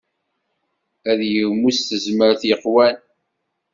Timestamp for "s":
1.75-1.79